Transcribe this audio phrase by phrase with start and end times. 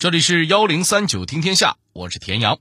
[0.00, 2.58] 这里是幺零三九听天下，我是田阳。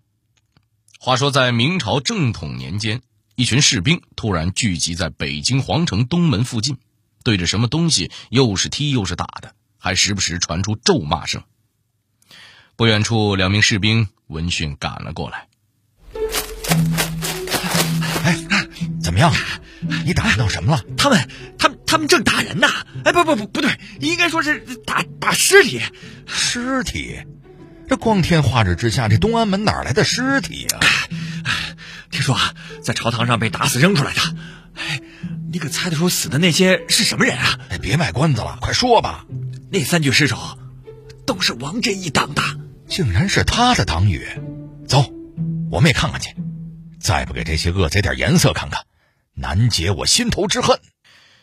[1.00, 3.02] 话说，在明朝正统年间，
[3.36, 6.76] 一群士兵突然聚集在北京皇城东门附近，
[7.24, 11.42] 对着什么东西又是踢又是打的，还时不时传出咒骂声。
[12.76, 15.48] 不远处，两名士兵闻讯赶了过来。
[18.26, 18.38] 哎，
[19.02, 19.34] 怎么样？
[20.04, 20.84] 你打闹什么了？
[20.98, 22.68] 他们，他们，他们正打人呢！
[23.04, 25.82] 哎，不不不，不对，应该说是打打尸体。
[26.28, 27.18] 尸体？
[27.88, 30.80] 这光天化日之下，这东安门哪来的尸体啊？
[32.12, 34.22] 听说啊在朝堂上被打死扔出来的。
[34.76, 35.02] 哎，
[35.52, 37.60] 你可猜得出死的那些是什么人啊？
[37.72, 39.26] 哎，别卖关子了，快说吧。
[39.72, 40.38] 那三具尸首
[41.26, 42.44] 都是王振一党的，
[42.88, 44.28] 竟然是他的党羽。
[44.88, 45.12] 走，
[45.72, 46.36] 我们也看看去。
[47.00, 48.84] 再不给这些恶贼点颜色看看，
[49.34, 50.80] 难解我心头之恨。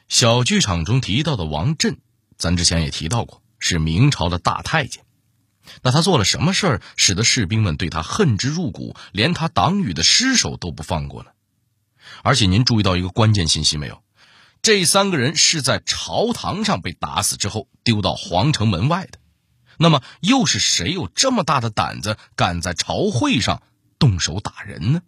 [0.08, 1.98] 小剧场中提到的王振，
[2.38, 5.04] 咱之前也提到过，是明朝的大太监。
[5.82, 11.30] 那他做了什么事儿，使得士兵们对他恨之入骨，连他党羽的尸首都不放过呢？
[12.22, 14.00] 而且您注意到一个关键信息没有？
[14.62, 19.18] 这三个人是在朝堂上被打死之后丢到皇城门外的。
[19.76, 23.60] 那么又是谁有这么大的胆子，敢在朝会上
[23.98, 25.02] 动手打人呢？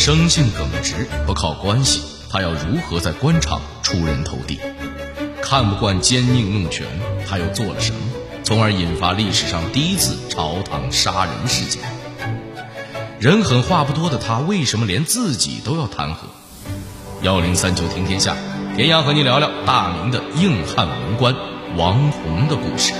[0.00, 4.58] 生性耿直，不靠关系，他要如何在官场出人头地？
[5.42, 6.86] 看不惯奸佞弄权，
[7.28, 8.00] 他又做了什么，
[8.42, 11.82] 从而引发历史上第一次朝堂杀人事件？
[13.18, 16.16] 人狠话不多的他，为什么连自己都要弹劾？
[17.20, 18.34] 幺零三九听天下，
[18.76, 21.36] 田阳和你聊聊大明的硬汉文官
[21.76, 22.94] 王弘的故事。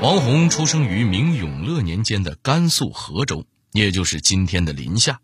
[0.00, 5.20] 王弘出生于明永乐年间的甘肃河州，也就是今天的临夏。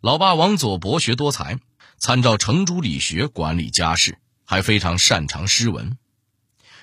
[0.00, 1.58] 老爸王佐博学多才，
[1.98, 5.98] 参照程朱理学管理家事，还非常擅长诗文。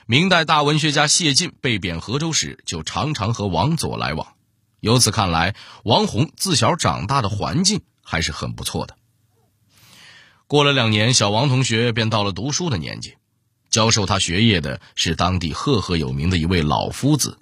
[0.06, 4.34] 明代大文学家谢晋被贬河州时，就常常和王佐来往。
[4.82, 5.56] 由此看来，
[5.86, 8.98] 王弘自小长大的环境还是很不错的。
[10.48, 13.16] 过了两年，小王同学便到了读书的年纪，
[13.72, 17.40] 教授他学业的是当地赫赫有名的一位老夫子。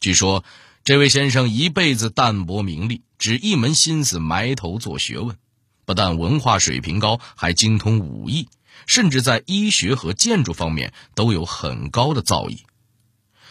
[0.00, 0.44] 据说。
[0.84, 5.36] 这位先生一辈子淡泊名利，只一门心思埋头做学问，
[5.84, 8.48] 不但文化水平高，还精通武艺，
[8.86, 12.60] 甚至在医学和建筑方面都有很高的造诣。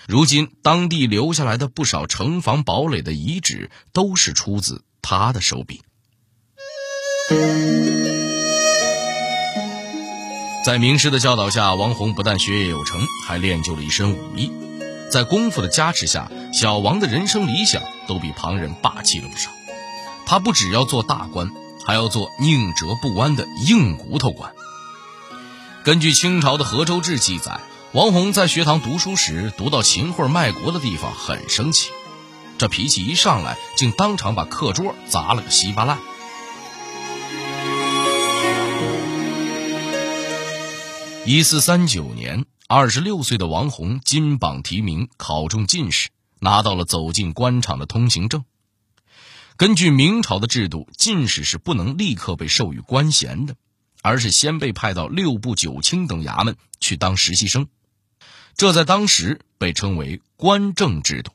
[0.08, 5.84] 如今，当地留下来的不少城防堡垒的遗址，都是出自他的手笔。
[10.68, 14.52] 在名师的教导下，王弘不但学业有成，还练就了一身武艺。
[15.10, 19.50] 在功夫的加持下，小王的人生理想都比旁人霸气了不少。
[20.26, 21.54] 他不只要做大官，
[21.86, 24.52] 还要做宁折不弯的硬骨头官。
[25.86, 27.62] 根据清朝的《河州志》记载，
[27.94, 31.92] 王弘在学堂读书时，读到秦桧卖国的地方，很生气，
[32.58, 35.98] 这脾气一上来，竟当场把课桌砸了个稀巴烂。
[41.28, 42.46] 一四三九年。
[42.70, 46.08] 二十六岁的王弘金榜题名，考中进士，
[46.40, 48.46] 拿到了走进官场的通行证。
[49.58, 53.58] 根据明朝的制度，进士是不能立刻被授予官衔的，
[54.02, 57.68] 而是先被派到六部九卿等衙门去当实习生。
[58.56, 61.34] 这在当时被称为官正制度。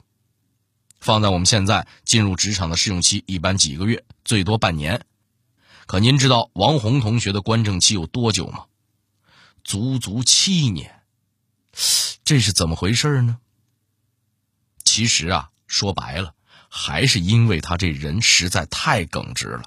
[1.00, 5.04] 放在我们现在，进入职场的试用期一般几个月，最多半年。
[5.84, 8.64] 可您知道王宏同学的官正期有多久吗？
[9.64, 11.02] 足足七年。
[12.24, 13.38] 这是怎么回事呢？
[14.84, 16.34] 其实啊，说白了，
[16.68, 19.64] 还是因为他这人实在太耿直了，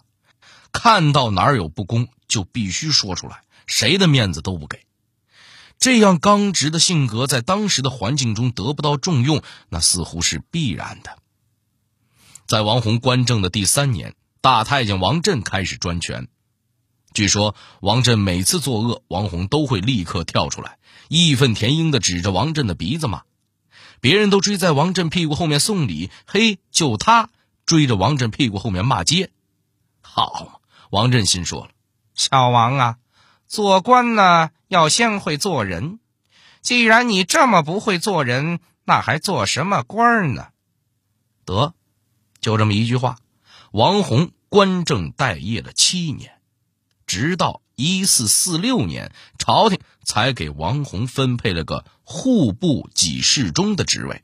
[0.71, 4.85] 看到哪儿有不公就必须说出来，谁的面子都不给。
[5.77, 11.17] 这样刚直的性格，在当时的环境中得不到重用，那似乎是必然的。
[12.47, 16.27] 在王弘官政的第三年，大太监王振开始专权。
[17.15, 20.77] 据说王震每次作恶，王红都会立刻跳出来。
[21.07, 23.21] 义愤填膺地指着王震的鼻子骂，
[24.01, 27.29] 别人都追在王震屁股后面送礼，嘿，就他
[27.65, 29.31] 追着王震屁股后面骂街。
[30.01, 30.59] 好嘛，
[30.89, 31.69] 王振心说了
[32.15, 32.97] ：“小王啊，
[33.47, 35.99] 做官呢要先会做人。
[36.61, 40.47] 既然你这么不会做人，那还做什么官呢？”
[41.45, 41.73] 得，
[42.41, 43.19] 就这么一句话，
[43.71, 46.34] 王红官正待业了七年，
[47.05, 47.61] 直到。
[47.77, 54.23] 一四四六年，朝廷才给王弘分配了个户部给事中的职位。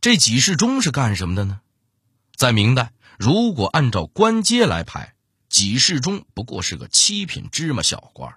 [0.00, 1.60] 这给事中是干什么的呢？
[2.34, 5.14] 在明代，如果按照官阶来排，
[5.50, 8.36] 给事中不过是个七品芝麻小官，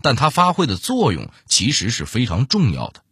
[0.00, 3.04] 但他发挥的作用其实是非常重要的。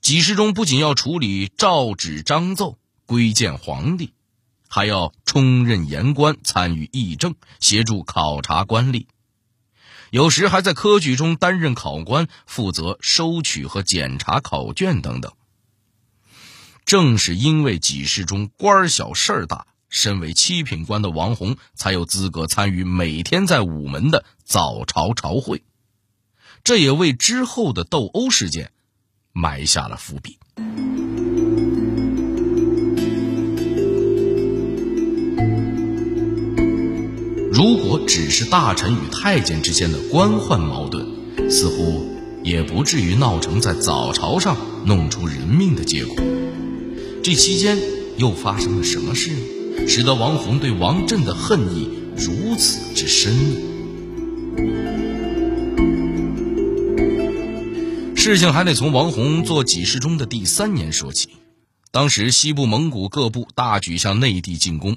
[0.00, 2.76] 给事中不仅要处理诏旨章奏、
[3.06, 4.14] 规谏皇帝，
[4.74, 9.04] 还要充任言官，参与议政，协助考察官吏。
[10.08, 15.30] 有时还在科举中担任考官，负责收取和检查考卷等等。
[16.86, 25.62] 正是因为几事中官小事儿大，身为七品官的王弘才有资格参与每天在午门的早朝朝会，
[26.64, 28.72] 这也为之后的斗殴事件
[29.32, 30.38] 埋下了伏笔。
[37.64, 41.06] 如果只是大臣与太监之间的官宦矛盾，
[41.48, 42.04] 似乎
[42.42, 46.16] 也不至于闹成在早朝上弄出人命的结果。
[47.22, 47.78] 这期间
[48.16, 49.30] 又发生了什么事？
[49.86, 53.54] 使得王弘对王振的恨意如此之深呢？
[58.16, 61.28] 事情还得从王弘做给事中的第三年说起。
[61.92, 64.96] 当时西部蒙古各部大举向内地进攻。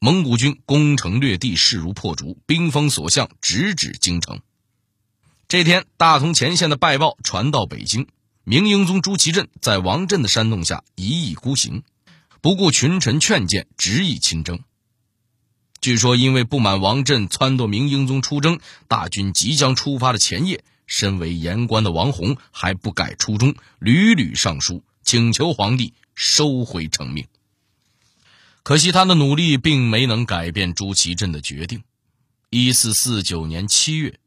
[0.00, 4.40] 蒙古军攻城略地，势如破竹，兵锋所向，直指京城。
[5.48, 8.06] 这天，大同前线的败报传到北京，
[8.44, 11.82] 明英宗朱祁镇在王振的煽动下一意孤行，
[12.40, 14.60] 不顾群臣劝谏，执意亲征。
[15.80, 27.26] 据说，因为不满王振撺掇明英宗出征，大军即将出发的前夜，身为言官的王弘还不改初衷，屡屡上书请求皇帝收回成命。
[28.68, 31.84] 可惜他的努力并没能改变朱祁镇的决定。
[32.50, 34.18] 一四四九年七月，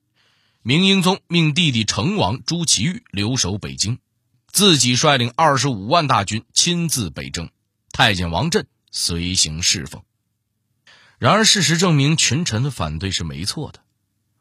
[0.63, 3.99] 明英宗命弟弟成王朱祁钰留守北京，
[4.47, 7.51] 自己率领二十五万大军亲自北征，
[7.91, 10.01] 太监王振随行侍奉。
[11.19, 13.81] 然而事实证明，群臣的反对是没错的。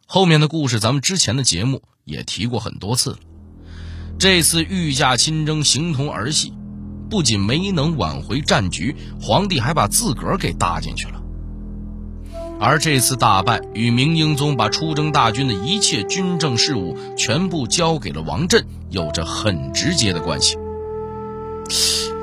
[0.06, 3.18] 后面的故事咱们之前的节目也提过很多次了。
[4.18, 6.54] 这次御驾亲征，形同儿戏。
[7.10, 11.20] 不仅没能挽回战局，皇帝还把自个儿给搭进去了。
[12.60, 20.56] 而这次大败与明英宗把出征大军的一切军政事务全部交给了王振有着很直接的关系。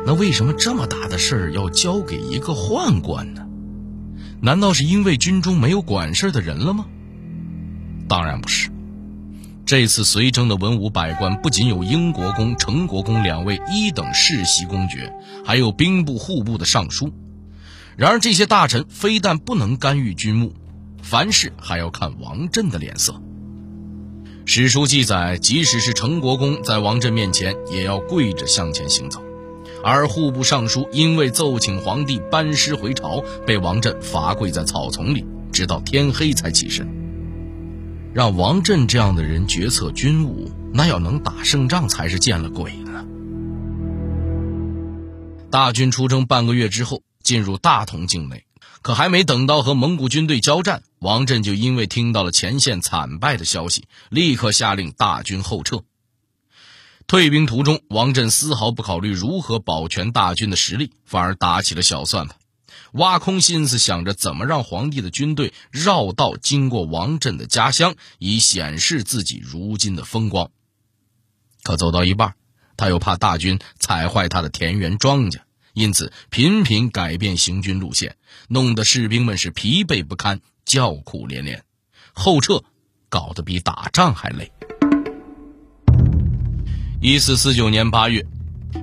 [0.05, 3.41] 那为什么这么大的事儿要交给一个宦官呢？
[4.39, 6.85] 难道是因为军中没有管事的人了吗？
[8.07, 8.69] 当然不是。
[9.67, 17.11] 这次随征的文武百官不仅有英国公、成国公两位一等世袭公爵，还有兵部、户部的尚书。
[17.97, 20.53] 然而这些大臣非但不能干预军务，
[21.01, 23.21] 凡事还要看王振的脸色。
[24.45, 29.21] 史书记载，即使是成国公在王振面前也要跪着向前行走，
[29.83, 36.87] 而户部尚书因为奏请皇帝班师回朝，被王振罚跪在草丛里，直到天黑才起身。
[38.13, 43.05] 让王震这样的人决策军务，那要能打胜仗才是见了鬼了。
[45.51, 48.45] 大军出征半个月之后，进入大同境内，
[48.81, 55.83] 可还没等到和蒙古军队交战，王震就因为听到了前线惨败的消息，立刻下令大军后撤。
[57.05, 62.35] 退兵途中，王震丝毫不考虑如何保全大军的实力，反而打起了小算盘。
[62.93, 70.51] 挖空心思想着怎么让皇帝的军队绕道经过王振的家乡，以显示自己如今的风光。
[71.63, 72.35] 可走到一半，
[72.77, 75.39] 他又怕大军踩坏他的田园庄稼，
[75.73, 78.15] 因此频频改变行军路线，
[78.47, 81.63] 弄得士兵们是疲惫不堪，叫苦连连。
[82.13, 82.63] 后撤
[83.09, 84.51] 搞得比打仗还累。
[86.99, 88.25] 一四四九年八月，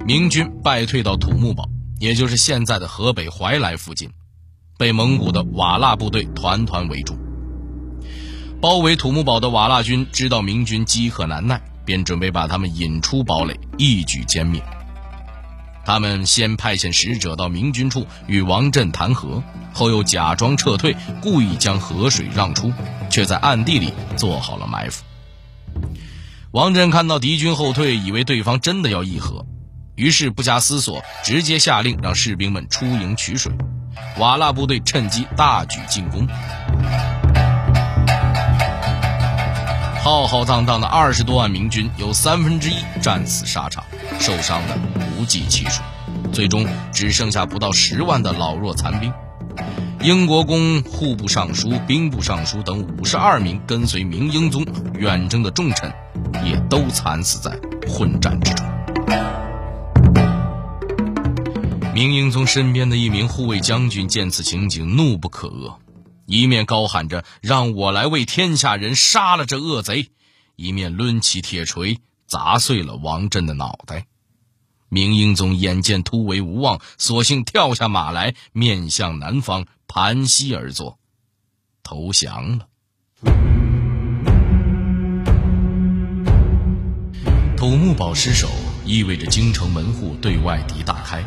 [0.06, 1.68] 明军败退到土木堡。
[2.04, 4.10] 也就是现在的河北怀来附近，
[4.76, 7.16] 被蒙古的瓦剌部队团团围住。
[8.60, 14.62] 包围土木堡的瓦剌军知道明军饥渴难耐，便准备把他们引出堡垒，一举歼灭。
[15.86, 19.42] 他们先派遣使者到明军处与王振谈和，
[19.72, 22.70] 后又假装撤退，故意将河水让出，
[23.08, 25.02] 却在暗地里做好了埋伏。
[26.50, 29.46] 王振看到敌军后退，以为对方真的要议和。
[29.94, 33.52] 于是不加思索，直接下令让士兵们出营取水。
[34.18, 36.26] 瓦剌部队趁机大举进攻，
[40.02, 43.84] 浩浩荡荡的二十多万明军，有三分之一战死沙场，
[44.18, 44.76] 受伤的
[45.16, 45.80] 不计其数，
[46.32, 49.12] 最终只剩下不到十万的老弱残兵。
[50.00, 54.66] 英国公、户部尚书、兵部尚书等五十二名跟随明英宗
[54.98, 55.92] 远征的重臣，
[56.44, 57.56] 也都惨死在
[57.88, 58.66] 混战之中。
[61.94, 65.76] 明英宗身边的一名护卫将军见此情景，怒不可遏。
[66.26, 70.10] 一面高喊着“让我来为天下人杀了这恶贼”，
[70.56, 74.06] 一面抡起铁锤砸碎了王振的脑袋。
[74.88, 80.98] 明英宗眼见突围无望，索性跳下马来，面向南方，盘膝而坐，
[81.84, 82.66] 投降了。
[87.56, 88.48] 土木堡失守，
[88.84, 91.22] 意味着京城门户对外敌大开。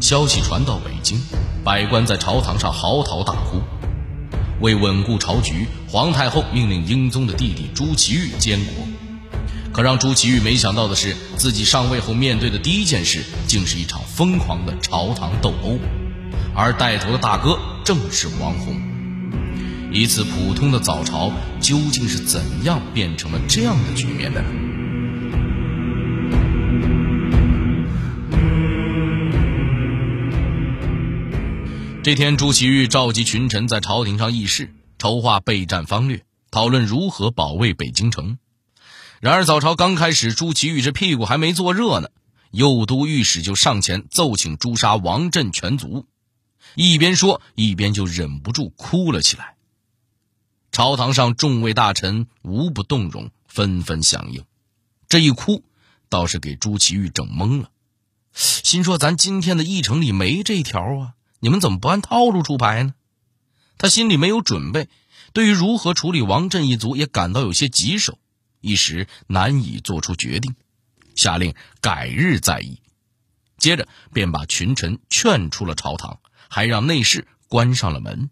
[0.00, 1.20] 消息传到北京，
[1.62, 3.60] 百官在朝堂上嚎啕大哭。
[4.60, 8.86] 为稳固朝局，皇太后命令英宗的弟弟朱祁钰监国。
[9.72, 15.78] 可让朱祁钰没想到的是，自己上位后面对的第一件事，竟是一场疯狂的朝堂斗殴，
[16.54, 18.80] 而带头的大哥正是王弘。
[19.92, 21.30] 一次普通的早朝，
[21.60, 24.48] 究竟是怎样变成了这样的局面的呢？
[32.02, 38.38] 这天，朱祁钰召集群臣在朝廷上议事，筹划备战方略，讨论如何保卫北京城。
[39.20, 42.08] 然而早朝刚开始，朱祁钰这屁股还没坐热呢，
[42.52, 46.06] 右都御史就上前奏请诛杀王振全族，
[46.74, 49.56] 一边说一边就忍不住哭了起来。
[50.72, 54.44] 朝堂上众位大臣无不动容，纷纷响应。
[55.06, 55.64] 这一哭，
[56.08, 57.68] 倒是给朱祁钰整懵了，
[58.32, 62.94] 心说：“咱今天的议程里没这条啊。”你们怎么不按套路出牌呢？
[63.78, 64.88] 他心里没有准备，
[65.32, 68.18] 对于如何处理王振一族也感到有些棘手，
[68.60, 70.54] 一时难以做出决定，
[71.16, 72.80] 下令改日再议。
[73.56, 78.30] 接着便把群臣劝出了朝堂，还让内侍关上了门。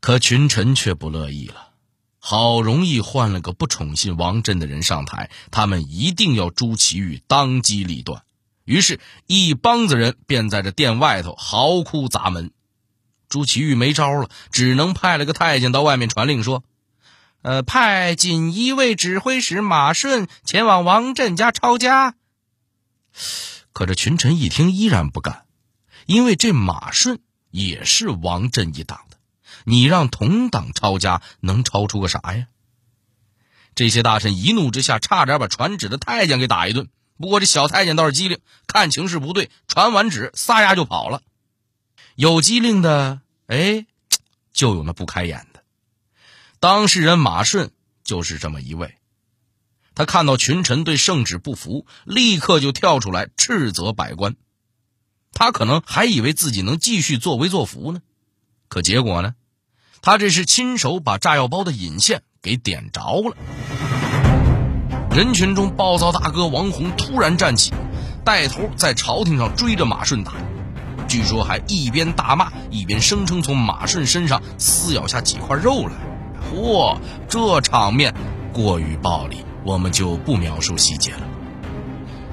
[0.00, 1.70] 可群臣却不乐意了，
[2.18, 8.24] 好容易换了个不宠信王振的人上台，他们一定要朱祁钰当机立断。
[8.64, 12.50] 于是，一帮子人便在这殿外头嚎哭砸门。
[13.28, 16.64] 朱祁钰没招了，只能派了个太监到外面传令说
[17.42, 22.14] ：“呃，派锦衣卫指挥使马顺前往王振家抄家。”
[23.72, 25.44] 可这群臣一听，依然不干，
[26.06, 27.18] 因为这马顺
[27.50, 29.18] 也是王振一党的，
[29.64, 32.46] 你让同党抄家，能抄出个啥呀？
[33.74, 36.88] 这些大臣一怒之下，差点把传旨的太监给打一顿。
[37.18, 41.22] 不过这小太监倒是机灵，看情势不对，传完旨撒丫就跑了。
[42.16, 43.86] 有机灵的，哎，
[44.52, 45.62] 就有那不开眼的。
[46.60, 47.70] 当事人马顺
[48.02, 48.96] 就是这么一位。
[49.94, 54.34] 他看到群臣对圣旨不服，立刻就跳出来斥责百官。
[55.32, 58.00] 他可能还以为自己能继续作威作福呢，
[58.68, 59.34] 可结果呢？
[60.02, 63.36] 他这是亲手把炸药包的引线给点着了。
[65.14, 67.72] 人群中，暴躁大哥王宏突然站起，
[68.24, 70.32] 带头在朝廷上追着马顺打，
[71.06, 75.92] 据说还一边大骂一边声称从马顺身上撕咬下几块肉来。
[76.52, 78.12] 嚯，这场面
[78.52, 81.20] 过于暴力，我们就不描述细节了。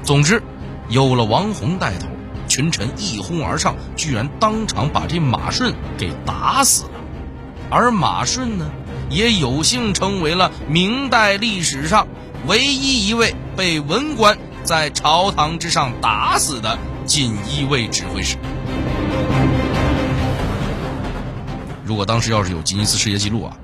[0.02, 0.42] 总之，
[0.90, 2.08] 有了王宏带头，
[2.48, 6.90] 群臣一哄而上，居然当场把这马顺给打死了。
[7.70, 8.72] 而马顺呢，
[9.12, 12.08] 也有幸成为了明代历史上。
[12.48, 18.36] 唯一一位被文官在朝堂之上打死的锦衣卫指挥使，
[21.86, 23.58] 如果当时要是有吉尼斯世界纪录啊，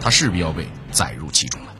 [0.00, 1.74] 他势必要被载入其中了。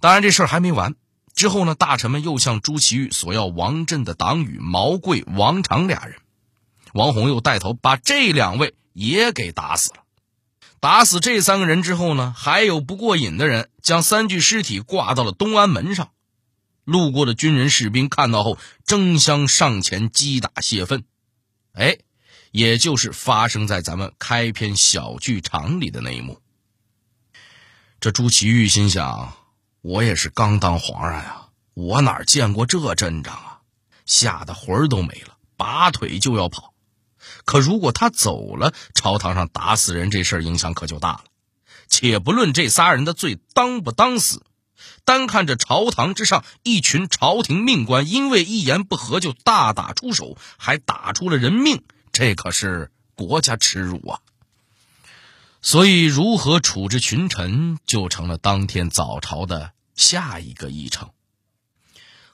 [0.00, 0.94] 当然，这事儿还没完。
[1.34, 6.16] 之后呢，大臣们又向朱祁钰索要王振的党羽毛贵、王长俩人，
[6.92, 10.00] 王宏又带头把这两位也给打死了。
[10.86, 16.12] 打死这三个人之后呢，还有不过瘾的人将三具尸体挂到了东安门上。
[16.84, 21.02] 路过的军人士兵看到后，争相上前击打泄愤。
[21.72, 21.98] 哎，
[22.52, 26.40] 也就是发生在咱们开篇小剧场里的那一幕。
[27.98, 29.32] 这朱祁钰心想：
[29.80, 33.58] 我也是刚当皇上呀，我哪见过这阵仗啊？
[34.04, 36.75] 吓得魂都没了，拔腿就要跑。
[37.46, 41.24] 可如果他走了，朝堂上打死人这事儿影响可就大了。
[41.88, 44.42] 且不论这仨人的罪当不当死，
[45.04, 54.18] 单看着朝堂之上一群朝廷命官因为一言不合就大打出手，还打出了人命，这可是国家耻辱啊！
[55.62, 61.10] 所以，如何处置群臣，就成了当天早朝的下一个议程。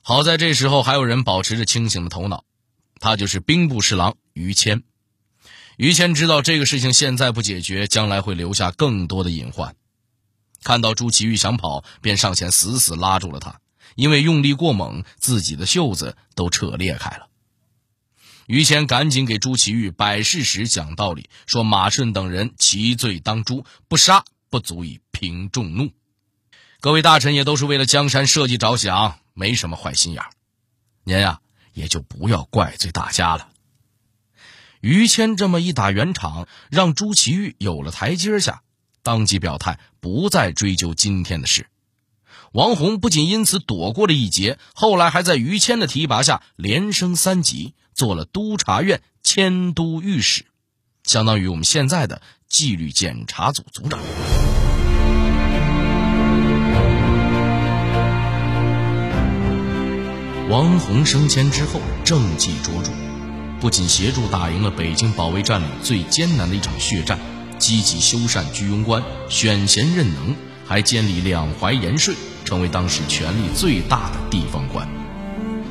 [0.01, 2.45] 好在这时候还有人保持着清醒的头脑，
[2.99, 4.83] 他就是兵部侍郎于谦。
[5.77, 9.75] 于谦知道这个事情现在不解决，将来会留下更多的隐患。
[10.63, 13.61] 看到朱祁钰想跑，便上前死死拉住了他。
[13.95, 17.29] 因为用力过猛，自己的袖子都扯裂开了。
[18.47, 25.91] 于谦赶紧给朱祁钰摆事实、讲道理，说马顺等人其罪当诛，不杀不足以平众怒。
[26.81, 30.23] 各位大臣也都是为了江山社稷着想，没什么坏心眼
[31.05, 31.41] 您呀
[31.73, 33.49] 也就不要怪罪大家了。
[34.83, 38.63] 于谦这么一打圆场，让朱祁钰有了台阶下，
[39.05, 41.69] 当即表态不再追究今天的事。
[42.51, 50.47] 王弘不仅因此躲过了一劫，后来还在于谦的提拔下连升三级，做了督察院迁都御史，
[51.05, 54.01] 相当于我们现在的纪律检查组组长。
[60.51, 63.12] 王弘升迁之后，政绩卓著。
[63.63, 67.17] 不仅协助打赢了北京保卫战里最艰难的一场血战，
[67.61, 70.35] 积极修缮居庸关，选贤任能，
[70.67, 72.13] 还建立两淮盐税，
[72.45, 74.89] 成为当时权力最大的地方官。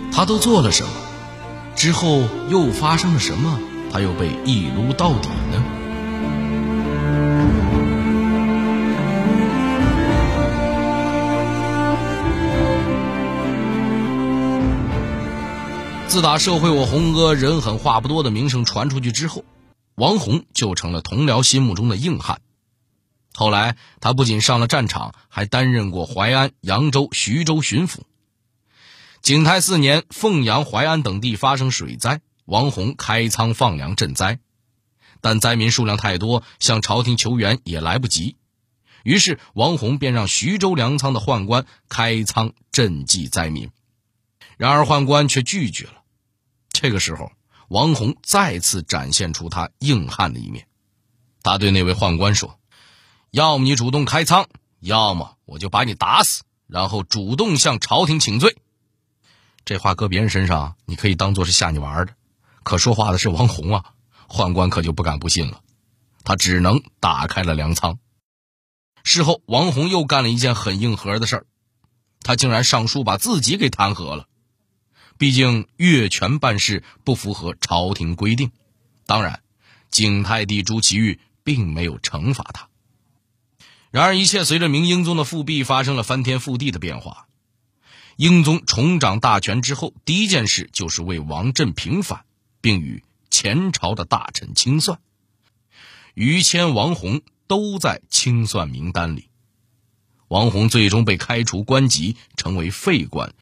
[0.10, 0.89] 他都做了什么？
[1.75, 3.60] 之后又发生了什么？
[3.91, 5.62] 他又被一撸到底呢？
[16.12, 19.46] 自打社会我红哥人狠话不多的名声传出去之后，
[19.96, 22.41] 王弘就成了同僚心目中的硬汉。
[23.34, 28.00] 后来，他不仅上了战场，还担任过淮安、扬州、徐州巡抚。
[29.22, 34.39] 景泰四年，凤阳、淮安等地发生水灾，王弘开仓放粮赈灾，
[35.22, 38.36] 但灾民数量太多，向朝廷求援也来不及。
[39.06, 43.70] 于是，王弘便让徐州粮仓的宦官开仓赈济灾民。
[44.58, 46.00] 然而，宦官却拒绝了。
[46.81, 47.31] 这个时候，
[47.67, 50.65] 王弘再次展现出他硬汉的一面。
[51.43, 52.59] 他对那位宦官说
[53.29, 54.47] ：“要么你主动开仓，
[54.79, 58.57] 要么我就把你打死，然后主动向朝廷请罪。”
[59.63, 62.15] 这话搁别人身上，你可以当做是吓你玩的，
[62.63, 63.85] 可说话的是王弘啊，
[64.27, 65.61] 宦官可就不敢不信了。
[66.23, 68.00] 他只能打开了粮仓。
[69.03, 71.45] 事后，王弘又干了一件很硬核的事儿，
[72.23, 74.27] 他竟然上书把自己给弹劾了。
[75.21, 78.49] 毕竟越权办事不符合朝廷规定，
[79.05, 79.43] 当然，
[79.91, 82.69] 景泰帝朱祁钰并没有惩罚他。
[83.91, 87.27] 然而，一切随着明英宗的复辟发生了翻天覆地的变化。
[88.15, 92.25] 英宗重掌大权之后，第一件事就是为王振平反，
[92.60, 94.99] 并与前朝的大臣清算。
[96.15, 99.29] 于谦、王弘都在清算名单里，
[100.29, 103.36] 王弘最终被开除官籍，成为废官。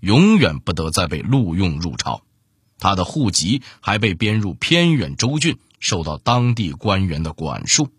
[0.00, 2.22] 永远不得再被录用入朝，
[2.78, 7.90] 他的户籍还被编入偏远州郡，受到当地官员的管束。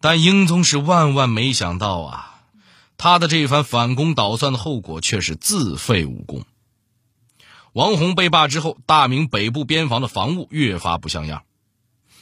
[0.00, 2.42] 但英宗是万万没想到啊，
[2.96, 6.44] 他的这番反攻倒算的后果却是自废武功。
[7.74, 11.42] 王弘被罢之后，大明北部边防的防务越发不像样，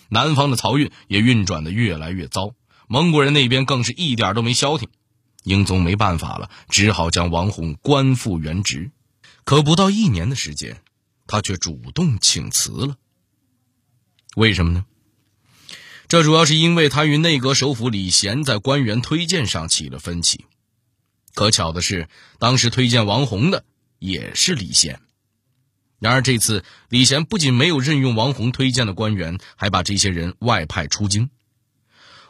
[0.08, 2.50] 南方的漕运也运转的越来越糟，
[2.88, 4.88] 蒙古人那边更是一点都没消停。
[5.44, 8.90] 英宗没办法了，只好将王弘官复原职。
[9.44, 10.82] 可不到一年的时间，
[11.26, 12.96] 他却主动请辞了。
[14.36, 14.84] 为什么呢？
[16.06, 20.46] 这主要是因为他与内阁首辅李贤在官员推荐上起了分歧。
[21.34, 23.64] 可巧的是，当时推荐王弘的
[23.98, 25.00] 也是李贤。
[25.98, 31.30] 然而这次，李贤不仅没有任用王弘推荐的官员，还把这些人外派出京。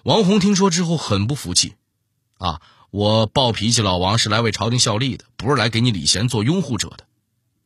[0.05, 1.75] 王弘听说之后很不服气，
[2.39, 2.63] 啊！
[2.91, 7.07] 我暴脾气，老王是来为朝廷效力的，不是来给你李贤做拥护者的。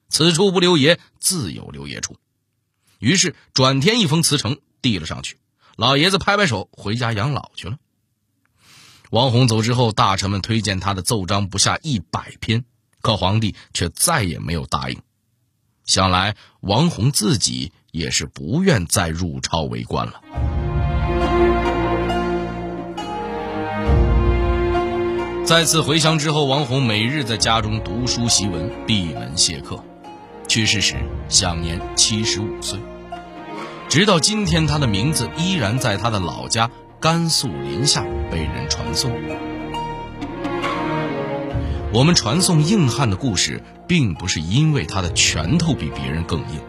[0.09, 2.17] 此处不留爷，自有留爷处。
[2.99, 5.39] 于是转天一封辞呈递了上去，
[5.77, 7.79] 老爷子拍拍手，回家养老去了。
[9.11, 12.65] 王弘走之后，大臣们推荐他的奏章不下一百篇，
[13.01, 15.01] 可皇帝却再也没有答应。
[15.85, 20.72] 想来王弘自己也是不愿再入朝为官了。
[25.45, 29.83] 再次回乡之后，王红每日在家中读书习文，闭门谢客。
[30.47, 30.95] 去世时
[31.29, 32.79] 享年七十五岁。
[33.89, 39.11] 直到今天，他的名字依然在他的老家甘肃临夏被人传颂。
[41.93, 46.61] 我们传颂硬汉的故事，并不是因为他的拳头比别人更硬，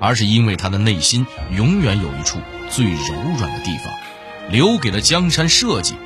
[0.00, 2.38] 而是因为他的内心永远有一处
[2.70, 3.92] 最柔软的地方，
[4.48, 5.96] 留给了江山社稷，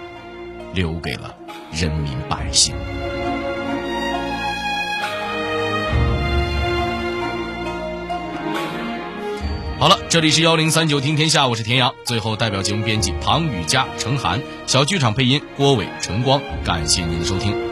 [0.72, 1.36] 留给了。
[1.78, 2.74] 人民百姓。
[9.78, 11.94] 好了，这里是幺零三九听天下，我是田阳。
[12.06, 17.65] 最后，代表节目编辑庞雨佳、程涵，小剧场配音郭伟、陈光，感谢您的收听。